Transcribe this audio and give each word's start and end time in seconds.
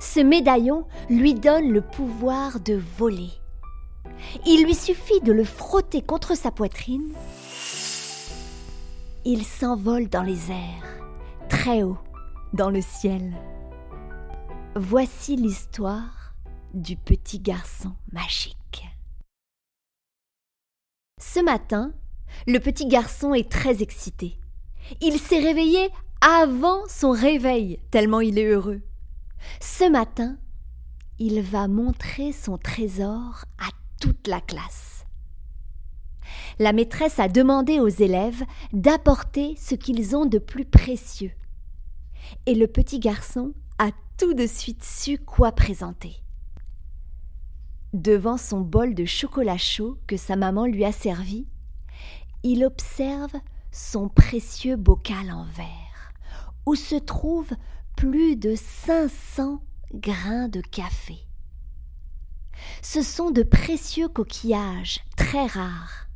Ce 0.00 0.20
médaillon 0.20 0.86
lui 1.08 1.34
donne 1.34 1.70
le 1.70 1.80
pouvoir 1.80 2.60
de 2.60 2.80
voler. 2.98 3.30
Il 4.46 4.64
lui 4.64 4.74
suffit 4.74 5.20
de 5.20 5.32
le 5.32 5.44
frotter 5.44 6.02
contre 6.02 6.36
sa 6.36 6.50
poitrine. 6.50 7.12
Il 9.24 9.44
s'envole 9.44 10.08
dans 10.08 10.22
les 10.22 10.50
airs, 10.50 11.00
très 11.48 11.82
haut, 11.82 11.98
dans 12.52 12.70
le 12.70 12.80
ciel. 12.80 13.34
Voici 14.76 15.36
l'histoire 15.36 16.34
du 16.74 16.96
petit 16.96 17.40
garçon 17.40 17.92
magique. 18.12 18.56
Ce 21.20 21.40
matin, 21.40 21.92
le 22.46 22.58
petit 22.58 22.86
garçon 22.86 23.34
est 23.34 23.50
très 23.50 23.82
excité. 23.82 24.38
Il 25.00 25.18
s'est 25.18 25.40
réveillé 25.40 25.88
avant 26.20 26.82
son 26.88 27.10
réveil, 27.10 27.80
tellement 27.90 28.20
il 28.20 28.38
est 28.38 28.46
heureux. 28.46 28.82
Ce 29.60 29.88
matin, 29.88 30.38
il 31.18 31.40
va 31.40 31.68
montrer 31.68 32.32
son 32.32 32.58
trésor 32.58 33.44
à 33.58 33.68
toute 34.00 34.28
la 34.28 34.40
classe. 34.40 35.06
La 36.58 36.72
maîtresse 36.72 37.18
a 37.18 37.28
demandé 37.28 37.80
aux 37.80 37.88
élèves 37.88 38.42
d'apporter 38.72 39.54
ce 39.56 39.74
qu'ils 39.74 40.16
ont 40.16 40.26
de 40.26 40.38
plus 40.38 40.64
précieux. 40.64 41.32
Et 42.46 42.54
le 42.54 42.66
petit 42.66 42.98
garçon 42.98 43.52
a 43.78 43.90
tout 44.18 44.34
de 44.34 44.46
suite 44.46 44.82
su 44.82 45.18
quoi 45.18 45.52
présenter. 45.52 46.16
Devant 47.92 48.36
son 48.36 48.60
bol 48.60 48.94
de 48.94 49.04
chocolat 49.04 49.58
chaud 49.58 49.98
que 50.06 50.16
sa 50.16 50.36
maman 50.36 50.66
lui 50.66 50.84
a 50.84 50.92
servi, 50.92 51.46
il 52.42 52.64
observe 52.64 53.34
son 53.70 54.08
précieux 54.08 54.76
bocal 54.76 55.30
en 55.30 55.44
verre, 55.44 56.12
où 56.64 56.74
se 56.74 56.96
trouve 56.96 57.50
plus 57.96 58.36
de 58.36 58.54
500 58.54 59.62
grains 59.94 60.48
de 60.48 60.60
café. 60.60 61.16
Ce 62.82 63.02
sont 63.02 63.30
de 63.30 63.42
précieux 63.42 64.08
coquillages 64.08 65.00
très 65.16 65.46
rares. 65.46 66.06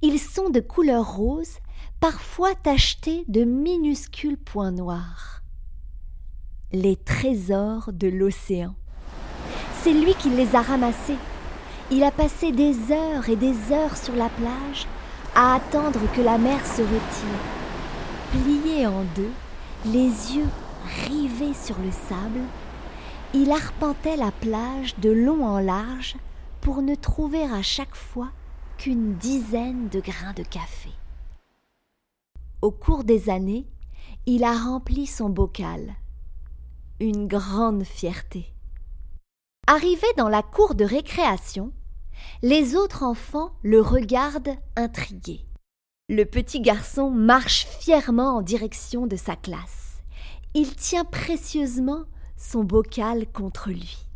Ils 0.00 0.18
sont 0.18 0.48
de 0.48 0.60
couleur 0.60 1.16
rose, 1.16 1.58
parfois 2.00 2.54
tachetés 2.54 3.24
de 3.28 3.44
minuscules 3.44 4.38
points 4.38 4.72
noirs. 4.72 5.42
Les 6.72 6.96
trésors 6.96 7.92
de 7.92 8.08
l'océan. 8.08 8.74
C'est 9.82 9.92
lui 9.92 10.14
qui 10.14 10.30
les 10.30 10.54
a 10.54 10.62
ramassés. 10.62 11.18
Il 11.90 12.02
a 12.04 12.10
passé 12.10 12.52
des 12.52 12.90
heures 12.90 13.28
et 13.28 13.36
des 13.36 13.72
heures 13.72 13.96
sur 13.96 14.14
la 14.14 14.30
plage 14.30 14.86
à 15.34 15.56
attendre 15.56 16.00
que 16.14 16.22
la 16.22 16.38
mer 16.38 16.64
se 16.64 16.82
retire. 16.82 17.40
Plié 18.32 18.86
en 18.86 19.04
deux, 19.14 19.32
les 19.86 20.36
yeux 20.36 20.48
rivé 21.06 21.54
sur 21.54 21.78
le 21.78 21.90
sable, 21.90 22.40
il 23.32 23.50
arpentait 23.52 24.16
la 24.16 24.32
plage 24.32 24.96
de 24.98 25.10
long 25.10 25.44
en 25.44 25.60
large 25.60 26.16
pour 26.60 26.82
ne 26.82 26.94
trouver 26.94 27.42
à 27.42 27.62
chaque 27.62 27.94
fois 27.94 28.30
qu'une 28.76 29.14
dizaine 29.14 29.88
de 29.88 30.00
grains 30.00 30.32
de 30.32 30.42
café. 30.42 30.90
Au 32.62 32.70
cours 32.70 33.04
des 33.04 33.30
années, 33.30 33.66
il 34.26 34.44
a 34.44 34.52
rempli 34.52 35.06
son 35.06 35.28
bocal. 35.28 35.94
Une 36.98 37.26
grande 37.26 37.84
fierté. 37.84 38.52
Arrivé 39.66 40.06
dans 40.16 40.28
la 40.28 40.42
cour 40.42 40.74
de 40.74 40.84
récréation, 40.84 41.72
les 42.42 42.76
autres 42.76 43.02
enfants 43.02 43.52
le 43.62 43.80
regardent 43.80 44.56
intrigués. 44.76 45.46
Le 46.08 46.24
petit 46.24 46.60
garçon 46.60 47.10
marche 47.10 47.66
fièrement 47.80 48.36
en 48.36 48.42
direction 48.42 49.06
de 49.06 49.16
sa 49.16 49.36
classe 49.36 49.79
il 50.54 50.74
tient 50.74 51.04
précieusement 51.04 52.04
son 52.36 52.64
bocal 52.64 53.26
contre 53.32 53.68
lui. 53.68 54.06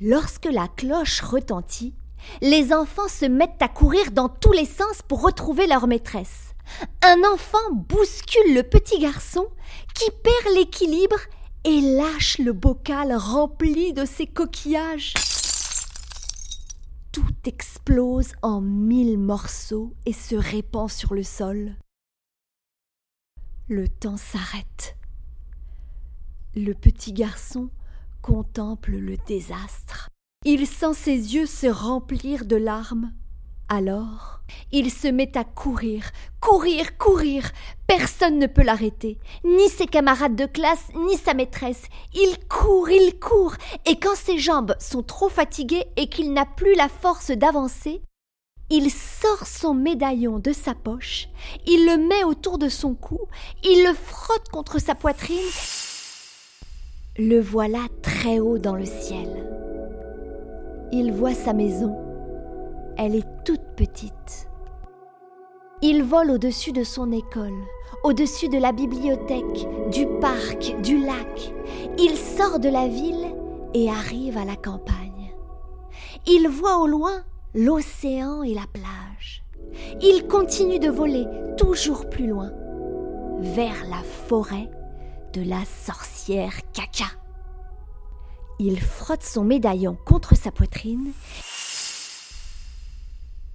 Lorsque 0.00 0.46
la 0.46 0.68
cloche 0.68 1.20
retentit, 1.20 1.94
les 2.40 2.72
enfants 2.72 3.08
se 3.08 3.26
mettent 3.26 3.60
à 3.60 3.68
courir 3.68 4.10
dans 4.12 4.28
tous 4.28 4.52
les 4.52 4.64
sens 4.64 5.02
pour 5.06 5.22
retrouver 5.22 5.66
leur 5.66 5.86
maîtresse. 5.86 6.54
Un 7.02 7.22
enfant 7.32 7.72
bouscule 7.72 8.54
le 8.54 8.62
petit 8.62 8.98
garçon 8.98 9.46
qui 9.94 10.10
perd 10.22 10.54
l'équilibre 10.54 11.18
et 11.64 11.80
lâche 11.80 12.38
le 12.38 12.52
bocal 12.52 13.14
rempli 13.14 13.92
de 13.92 14.04
ses 14.04 14.26
coquillages. 14.26 15.14
Tout 17.12 17.34
explose 17.44 18.32
en 18.42 18.60
mille 18.60 19.18
morceaux 19.18 19.92
et 20.06 20.12
se 20.12 20.34
répand 20.34 20.90
sur 20.90 21.14
le 21.14 21.22
sol. 21.22 21.76
Le 23.68 23.88
temps 23.88 24.16
s'arrête. 24.16 24.96
Le 26.54 26.74
petit 26.74 27.14
garçon 27.14 27.70
contemple 28.20 28.90
le 28.90 29.16
désastre. 29.26 30.10
Il 30.44 30.66
sent 30.66 30.92
ses 30.92 31.34
yeux 31.34 31.46
se 31.46 31.66
remplir 31.66 32.44
de 32.44 32.56
larmes. 32.56 33.10
Alors, 33.70 34.42
il 34.70 34.90
se 34.90 35.08
met 35.08 35.34
à 35.38 35.44
courir, 35.44 36.10
courir, 36.40 36.98
courir. 36.98 37.50
Personne 37.86 38.38
ne 38.38 38.46
peut 38.46 38.62
l'arrêter, 38.62 39.18
ni 39.46 39.66
ses 39.70 39.86
camarades 39.86 40.36
de 40.36 40.44
classe, 40.44 40.84
ni 40.94 41.16
sa 41.16 41.32
maîtresse. 41.32 41.84
Il 42.12 42.36
court, 42.50 42.90
il 42.90 43.18
court, 43.18 43.54
et 43.86 43.98
quand 43.98 44.14
ses 44.14 44.36
jambes 44.36 44.76
sont 44.78 45.02
trop 45.02 45.30
fatiguées 45.30 45.86
et 45.96 46.10
qu'il 46.10 46.34
n'a 46.34 46.44
plus 46.44 46.74
la 46.74 46.90
force 46.90 47.30
d'avancer, 47.30 48.02
il 48.68 48.90
sort 48.90 49.46
son 49.46 49.72
médaillon 49.72 50.38
de 50.38 50.52
sa 50.52 50.74
poche, 50.74 51.28
il 51.66 51.86
le 51.86 51.96
met 51.96 52.24
autour 52.24 52.58
de 52.58 52.68
son 52.68 52.94
cou, 52.94 53.20
il 53.64 53.84
le 53.84 53.94
frotte 53.94 54.50
contre 54.50 54.78
sa 54.78 54.94
poitrine 54.94 55.38
le 57.18 57.40
voilà 57.40 57.80
très 58.00 58.40
haut 58.40 58.58
dans 58.58 58.74
le 58.74 58.86
ciel. 58.86 59.28
Il 60.92 61.12
voit 61.12 61.34
sa 61.34 61.52
maison. 61.52 61.94
Elle 62.96 63.14
est 63.14 63.44
toute 63.44 63.76
petite. 63.76 64.48
Il 65.82 66.04
vole 66.04 66.30
au-dessus 66.30 66.72
de 66.72 66.84
son 66.84 67.12
école, 67.12 67.58
au-dessus 68.04 68.48
de 68.48 68.56
la 68.56 68.72
bibliothèque, 68.72 69.68
du 69.90 70.06
parc, 70.20 70.74
du 70.82 71.04
lac. 71.04 71.52
Il 71.98 72.16
sort 72.16 72.58
de 72.58 72.70
la 72.70 72.88
ville 72.88 73.34
et 73.74 73.90
arrive 73.90 74.38
à 74.38 74.46
la 74.46 74.56
campagne. 74.56 75.34
Il 76.26 76.48
voit 76.48 76.78
au 76.78 76.86
loin 76.86 77.24
l'océan 77.54 78.42
et 78.42 78.54
la 78.54 78.66
plage. 78.72 79.44
Il 80.00 80.26
continue 80.28 80.78
de 80.78 80.88
voler 80.88 81.26
toujours 81.58 82.08
plus 82.08 82.26
loin, 82.26 82.52
vers 83.40 83.84
la 83.90 84.02
forêt 84.02 84.70
de 85.32 85.42
la 85.42 85.64
sorcière 85.64 86.52
caca. 86.72 87.10
Il 88.58 88.80
frotte 88.80 89.22
son 89.22 89.44
médaillon 89.44 89.96
contre 90.04 90.36
sa 90.36 90.50
poitrine. 90.50 91.12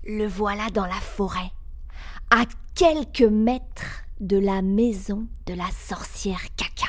Le 0.04 0.26
voilà 0.26 0.70
dans 0.74 0.86
la 0.86 1.00
forêt, 1.00 1.52
à 2.32 2.46
quelques 2.74 3.22
mètres 3.22 4.04
de 4.20 4.38
la 4.38 4.62
maison 4.62 5.28
de 5.46 5.54
la 5.54 5.68
sorcière 5.72 6.42
caca. 6.56 6.88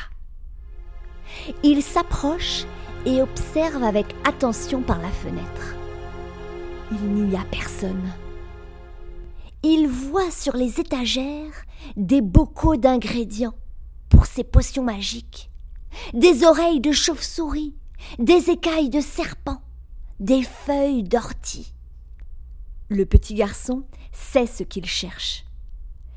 Il 1.63 1.83
s'approche 1.83 2.65
et 3.05 3.21
observe 3.21 3.83
avec 3.83 4.07
attention 4.25 4.83
par 4.83 4.99
la 4.99 5.11
fenêtre. 5.11 5.77
Il 6.93 7.27
n'y 7.27 7.37
a 7.37 7.45
personne. 7.51 8.11
Il 9.63 9.87
voit 9.87 10.31
sur 10.31 10.57
les 10.57 10.81
étagères 10.81 11.65
des 11.97 12.23
bocaux 12.23 12.77
d'ingrédients 12.77 13.55
pour 14.09 14.27
ses 14.27 14.45
potions 14.45 14.83
magiques, 14.83 15.51
des 16.15 16.45
oreilles 16.45 16.81
de 16.81 16.93
chauve-souris, 16.93 17.75
des 18.19 18.51
écailles 18.51 18.91
de 18.91 19.01
serpent, 19.01 19.61
des 20.21 20.43
feuilles 20.43 21.05
d'ortie. 21.05 21.75
Le 22.89 23.05
petit 23.05 23.35
garçon 23.35 23.85
sait 24.13 24.47
ce 24.47 24.63
qu'il 24.63 24.87
cherche. 24.87 25.45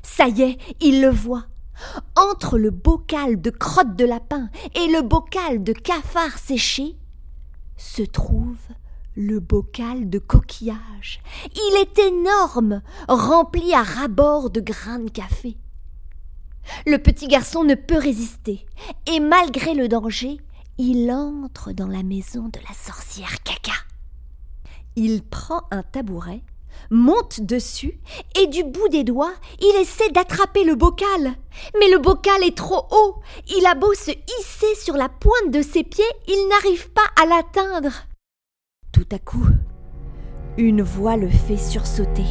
Ça 0.02 0.28
y 0.28 0.42
est, 0.42 0.58
il 0.80 1.00
le 1.00 1.10
voit. 1.10 1.46
Entre 2.16 2.58
le 2.58 2.70
bocal 2.70 3.40
de 3.40 3.50
crottes 3.50 3.96
de 3.96 4.04
lapin 4.04 4.48
et 4.74 4.86
le 4.88 5.02
bocal 5.02 5.62
de 5.62 5.72
cafards 5.72 6.38
séchés 6.38 6.96
se 7.76 8.02
trouve 8.02 8.56
le 9.16 9.40
bocal 9.40 10.08
de 10.08 10.18
coquillages. 10.18 11.20
Il 11.54 11.76
est 11.80 11.98
énorme, 11.98 12.82
rempli 13.08 13.72
à 13.74 13.82
ras-bord 13.82 14.50
de 14.50 14.60
grains 14.60 15.00
de 15.00 15.10
café. 15.10 15.56
Le 16.86 16.98
petit 16.98 17.28
garçon 17.28 17.64
ne 17.64 17.74
peut 17.74 17.98
résister, 17.98 18.66
et 19.06 19.20
malgré 19.20 19.74
le 19.74 19.88
danger, 19.88 20.38
il 20.78 21.10
entre 21.10 21.72
dans 21.72 21.86
la 21.86 22.02
maison 22.02 22.48
de 22.48 22.58
la 22.60 22.74
sorcière 22.74 23.42
caca. 23.42 23.72
Il 24.96 25.22
prend 25.22 25.62
un 25.70 25.82
tabouret, 25.82 26.42
monte 26.90 27.40
dessus, 27.40 27.98
et 28.40 28.46
du 28.46 28.64
bout 28.64 28.88
des 28.88 29.04
doigts, 29.04 29.34
il 29.60 29.80
essaie 29.80 30.10
d'attraper 30.10 30.64
le 30.64 30.74
bocal. 30.74 31.34
Mais 31.78 31.88
le 31.90 31.98
bocal 31.98 32.42
est 32.42 32.56
trop 32.56 32.86
haut. 32.90 33.16
Il 33.56 33.66
a 33.66 33.74
beau 33.74 33.94
se 33.94 34.10
hisser 34.10 34.74
sur 34.82 34.96
la 34.96 35.08
pointe 35.08 35.50
de 35.50 35.62
ses 35.62 35.84
pieds, 35.84 36.04
il 36.26 36.48
n'arrive 36.48 36.90
pas 36.90 37.06
à 37.20 37.26
l'atteindre. 37.26 37.92
Tout 38.92 39.08
à 39.12 39.18
coup, 39.18 39.46
une 40.58 40.82
voix 40.82 41.16
le 41.16 41.28
fait 41.28 41.56
sursauter. 41.56 42.26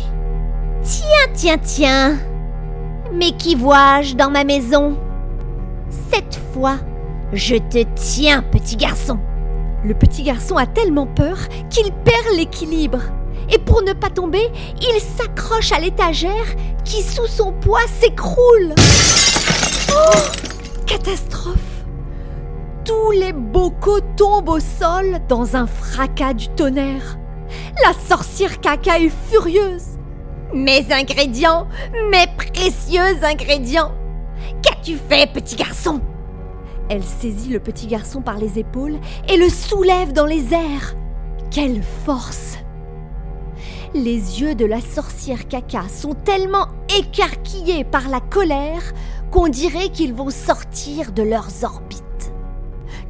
Tiens, 0.84 1.34
tiens, 1.34 1.58
tiens 1.58 2.31
Mais 3.14 3.32
qui 3.32 3.56
vois-je 3.56 4.16
dans 4.16 4.30
ma 4.30 4.44
maison? 4.44 4.98
Cette 6.12 6.40
fois, 6.54 6.78
je 7.34 7.56
te 7.56 7.84
tiens, 7.96 8.42
petit 8.42 8.78
garçon 8.78 9.20
Le 9.84 9.94
petit 9.94 10.24
garçon 10.24 10.58
a 10.58 10.66
tellement 10.66 11.08
peur 11.08 11.38
qu'il 11.70 11.92
perd 11.92 12.36
l'équilibre. 12.36 13.02
Et 13.50 13.58
pour 13.58 13.82
ne 13.84 13.94
pas 13.94 14.10
tomber, 14.10 14.50
il 14.82 15.02
s'accroche 15.02 15.72
à 15.72 15.80
l'étagère 15.80 16.56
qui, 16.86 17.02
sous 17.02 17.28
son 17.28 17.52
poids, 17.52 17.86
s'écroule. 18.00 18.74
Oh 19.90 20.18
Catastrophe 20.86 21.72
tous 22.84 23.12
les 23.12 23.34
bocaux 23.34 24.02
tombent 24.18 24.50
au 24.50 24.60
sol 24.60 25.20
dans 25.28 25.56
un 25.56 25.68
fracas 25.68 26.34
du 26.34 26.48
tonnerre. 26.50 27.18
La 27.84 27.94
sorcière 27.94 28.60
caca 28.60 29.00
est 29.00 29.12
furieuse. 29.30 29.91
Mes 30.54 30.92
ingrédients, 30.92 31.68
mes 32.12 32.28
précieux 32.36 33.24
ingrédients. 33.24 33.94
Qu'as-tu 34.62 34.98
fait, 34.98 35.32
petit 35.32 35.56
garçon? 35.56 36.02
Elle 36.90 37.04
saisit 37.04 37.50
le 37.50 37.62
petit 37.62 37.88
garçon 37.88 38.22
par 38.22 38.38
les 38.38 38.60
épaules 38.60 39.00
et 39.30 39.38
le 39.38 39.48
soulève 39.48 40.12
dans 40.12 40.26
les 40.26 40.54
airs. 40.54 40.96
Quelle 41.52 41.82
force 42.06 42.58
Les 43.94 44.42
yeux 44.42 44.54
de 44.54 44.66
la 44.66 44.82
sorcière 44.82 45.48
caca 45.48 45.88
sont 45.88 46.16
tellement 46.16 46.68
écarquillés 47.00 47.86
par 47.86 48.10
la 48.10 48.20
colère 48.20 48.84
qu'on 49.32 49.48
dirait 49.48 49.88
qu'ils 49.88 50.14
vont 50.14 50.32
sortir 50.32 51.14
de 51.14 51.24
leurs 51.24 51.64
orbites. 51.64 51.91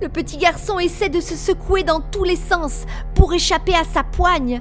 Le 0.02 0.10
petit 0.10 0.38
garçon 0.38 0.80
essaie 0.80 1.10
de 1.10 1.22
se 1.22 1.36
secouer 1.36 1.84
dans 1.84 2.02
tous 2.02 2.24
les 2.24 2.36
sens 2.36 2.86
pour 3.14 3.36
échapper 3.36 3.76
à 3.76 3.84
sa 3.84 4.04
poigne. 4.04 4.60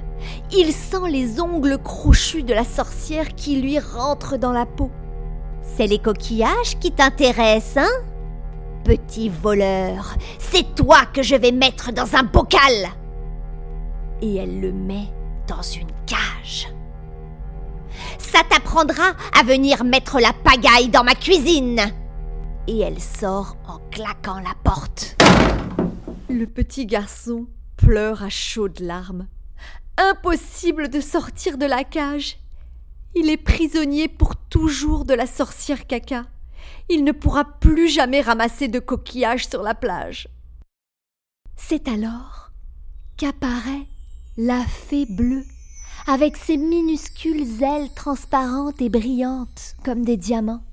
Il 0.51 0.71
sent 0.71 1.09
les 1.09 1.41
ongles 1.41 1.79
crochus 1.79 2.43
de 2.43 2.53
la 2.53 2.63
sorcière 2.63 3.33
qui 3.33 3.59
lui 3.59 3.79
rentrent 3.79 4.37
dans 4.37 4.51
la 4.51 4.67
peau. 4.67 4.91
C'est 5.63 5.87
les 5.87 5.97
coquillages 5.97 6.77
qui 6.79 6.91
t'intéressent, 6.91 7.83
hein? 7.83 8.03
Petit 8.83 9.29
voleur, 9.29 10.15
c'est 10.37 10.75
toi 10.75 11.05
que 11.11 11.23
je 11.23 11.35
vais 11.35 11.51
mettre 11.51 11.91
dans 11.91 12.15
un 12.15 12.23
bocal 12.23 12.89
Et 14.21 14.35
elle 14.35 14.59
le 14.59 14.71
met 14.71 15.07
dans 15.47 15.61
une 15.63 15.89
cage. 16.05 16.67
Ça 18.19 18.41
t'apprendra 18.47 19.13
à 19.39 19.43
venir 19.43 19.83
mettre 19.83 20.19
la 20.19 20.33
pagaille 20.33 20.89
dans 20.89 21.03
ma 21.03 21.15
cuisine 21.15 21.91
et 22.67 22.79
elle 22.79 23.01
sort 23.01 23.57
en 23.67 23.79
claquant 23.89 24.39
la 24.39 24.53
porte. 24.63 25.15
Le 26.29 26.45
petit 26.45 26.85
garçon 26.85 27.47
pleure 27.77 28.23
à 28.23 28.29
chaudes 28.29 28.79
larmes. 28.79 29.27
Impossible 29.97 30.89
de 30.89 31.01
sortir 31.01 31.57
de 31.57 31.65
la 31.65 31.83
cage. 31.83 32.37
Il 33.15 33.29
est 33.29 33.37
prisonnier 33.37 34.07
pour 34.07 34.35
toujours 34.35 35.05
de 35.05 35.13
la 35.13 35.27
sorcière 35.27 35.85
caca. 35.85 36.25
Il 36.89 37.03
ne 37.03 37.11
pourra 37.11 37.43
plus 37.43 37.89
jamais 37.89 38.21
ramasser 38.21 38.67
de 38.67 38.79
coquillages 38.79 39.47
sur 39.47 39.63
la 39.63 39.75
plage. 39.75 40.27
C'est 41.57 41.87
alors 41.87 42.51
qu'apparaît 43.17 43.87
la 44.37 44.63
fée 44.63 45.05
bleue, 45.05 45.43
avec 46.07 46.37
ses 46.37 46.57
minuscules 46.57 47.63
ailes 47.63 47.93
transparentes 47.93 48.81
et 48.81 48.89
brillantes 48.89 49.75
comme 49.83 50.03
des 50.03 50.17
diamants. 50.17 50.63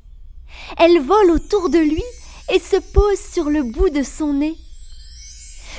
Elle 0.78 1.00
vole 1.00 1.30
autour 1.30 1.70
de 1.70 1.78
lui 1.78 2.04
et 2.52 2.58
se 2.58 2.76
pose 2.76 3.18
sur 3.18 3.50
le 3.50 3.62
bout 3.62 3.90
de 3.90 4.02
son 4.02 4.32
nez. 4.34 4.56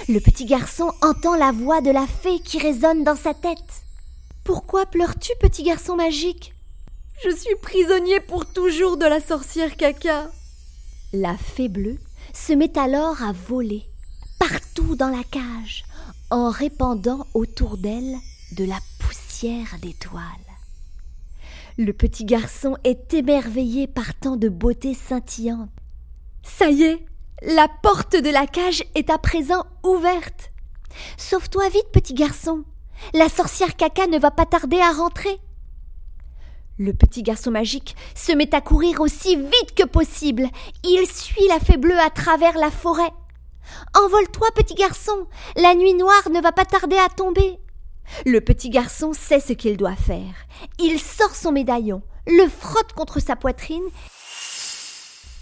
Le 0.07 0.19
petit 0.19 0.45
garçon 0.45 0.91
entend 1.01 1.35
la 1.35 1.51
voix 1.51 1.81
de 1.81 1.91
la 1.91 2.07
fée 2.07 2.39
qui 2.39 2.59
résonne 2.59 3.03
dans 3.03 3.15
sa 3.15 3.33
tête. 3.33 3.83
Pourquoi 4.43 4.85
pleures-tu, 4.85 5.31
petit 5.39 5.63
garçon 5.63 5.95
magique? 5.95 6.53
Je 7.23 7.35
suis 7.35 7.55
prisonnier 7.61 8.19
pour 8.21 8.51
toujours 8.51 8.97
de 8.97 9.05
la 9.05 9.19
sorcière 9.19 9.75
caca. 9.75 10.31
La 11.11 11.35
fée 11.37 11.69
bleue 11.69 11.97
se 12.33 12.53
met 12.53 12.77
alors 12.77 13.21
à 13.23 13.33
voler 13.33 13.83
partout 14.39 14.95
dans 14.95 15.09
la 15.09 15.23
cage 15.23 15.83
en 16.29 16.49
répandant 16.49 17.27
autour 17.33 17.77
d'elle 17.77 18.15
de 18.53 18.63
la 18.63 18.79
poussière 18.99 19.77
d'étoiles. 19.81 20.48
Le 21.81 21.93
petit 21.93 22.25
garçon 22.25 22.75
est 22.83 23.13
émerveillé 23.13 23.87
par 23.87 24.13
tant 24.13 24.35
de 24.35 24.49
beauté 24.49 24.93
scintillante. 24.93 25.69
Ça 26.43 26.69
y 26.69 26.83
est, 26.83 27.05
la 27.41 27.69
porte 27.69 28.17
de 28.17 28.29
la 28.29 28.47
cage 28.47 28.83
est 28.95 29.09
à 29.09 29.17
présent 29.17 29.63
ouverte. 29.85 30.51
Sauve-toi 31.15 31.69
vite, 31.69 31.87
petit 31.93 32.13
garçon. 32.13 32.65
La 33.13 33.29
sorcière 33.29 33.77
caca 33.77 34.07
ne 34.07 34.19
va 34.19 34.29
pas 34.29 34.45
tarder 34.45 34.81
à 34.81 34.91
rentrer. 34.91 35.39
Le 36.77 36.91
petit 36.91 37.23
garçon 37.23 37.51
magique 37.51 37.95
se 38.13 38.33
met 38.33 38.53
à 38.53 38.59
courir 38.59 38.99
aussi 38.99 39.37
vite 39.37 39.73
que 39.73 39.85
possible. 39.85 40.49
Il 40.83 41.07
suit 41.07 41.47
la 41.47 41.61
fée 41.61 41.77
bleue 41.77 42.01
à 42.01 42.09
travers 42.09 42.57
la 42.57 42.71
forêt. 42.71 43.13
Envole-toi, 43.95 44.49
petit 44.53 44.75
garçon. 44.75 45.27
La 45.55 45.75
nuit 45.75 45.93
noire 45.93 46.29
ne 46.29 46.41
va 46.41 46.51
pas 46.51 46.65
tarder 46.65 46.97
à 46.97 47.07
tomber. 47.07 47.57
Le 48.25 48.41
petit 48.41 48.69
garçon 48.69 49.13
sait 49.13 49.39
ce 49.39 49.53
qu'il 49.53 49.77
doit 49.77 49.95
faire. 49.95 50.33
Il 50.79 50.99
sort 50.99 51.35
son 51.35 51.51
médaillon, 51.51 52.01
le 52.27 52.47
frotte 52.47 52.93
contre 52.93 53.19
sa 53.19 53.35
poitrine. 53.35 53.83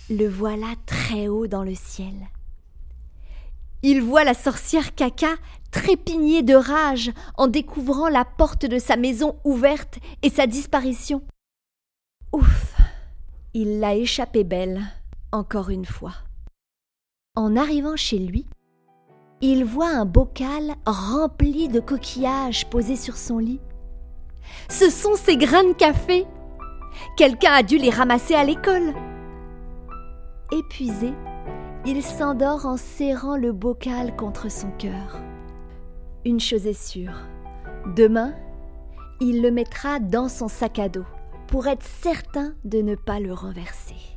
Le 0.10 0.28
voilà 0.28 0.74
très 0.86 1.28
haut 1.28 1.48
dans 1.48 1.64
le 1.64 1.76
ciel. 1.76 2.16
Il 3.84 4.02
voit 4.02 4.24
la 4.24 4.34
sorcière 4.34 4.96
caca 4.96 5.36
trépigner 5.72 6.42
de 6.42 6.56
rage 6.56 7.12
en 7.38 7.48
découvrant 7.48 8.10
la 8.10 8.26
porte 8.26 8.66
de 8.66 8.80
sa 8.80 8.96
maison 8.96 9.38
ouverte 9.44 10.00
et 10.24 10.30
sa 10.30 10.48
disparition. 10.48 11.22
Ouf, 12.34 12.76
il 13.54 13.80
l'a 13.80 13.96
échappé 13.96 14.44
belle, 14.44 14.82
encore 15.32 15.70
une 15.70 15.86
fois. 15.86 16.14
En 17.36 17.56
arrivant 17.56 17.96
chez 17.96 18.18
lui, 18.18 18.46
il 19.42 19.66
voit 19.66 19.90
un 19.90 20.06
bocal 20.06 20.76
rempli 20.86 21.68
de 21.68 21.80
coquillages 21.80 22.68
posés 22.70 22.96
sur 22.96 23.18
son 23.18 23.38
lit. 23.38 23.62
Ce 24.70 24.90
sont 24.90 25.16
ses 25.16 25.38
grains 25.38 25.64
de 25.64 25.74
café. 25.74 26.26
Quelqu'un 27.16 27.52
a 27.52 27.64
dû 27.64 27.78
les 27.78 27.90
ramasser 27.90 28.34
à 28.34 28.44
l'école. 28.44 28.94
Épuisé, 30.52 31.14
il 31.86 32.02
s'endort 32.02 32.66
en 32.66 32.78
serrant 32.78 33.38
le 33.38 33.52
bocal 33.52 34.16
contre 34.16 34.50
son 34.50 34.72
cœur. 34.72 35.20
Une 36.26 36.40
chose 36.40 36.66
est 36.66 36.74
sûre, 36.74 37.22
demain, 37.96 38.34
il 39.22 39.42
le 39.42 39.52
mettra 39.52 40.00
dans 40.00 40.30
son 40.30 40.48
sac 40.48 40.80
à 40.80 40.90
dos 40.90 41.06
pour 41.48 41.68
être 41.68 41.86
certain 42.02 42.54
de 42.66 42.82
ne 42.82 42.96
pas 42.96 43.20
le 43.20 43.34
renverser. 43.34 44.17